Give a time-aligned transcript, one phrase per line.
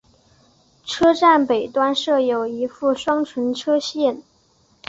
[0.83, 4.23] 车站北端设有一副双存车线。